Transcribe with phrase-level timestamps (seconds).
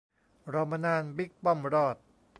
[0.53, 1.95] รอมานาน บิ๊กป้อมรอด!